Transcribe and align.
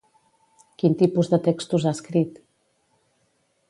Quin 0.79 0.95
tipus 1.03 1.31
de 1.35 1.41
textos 1.49 1.87
ha 1.87 1.95
escrit? 1.99 2.43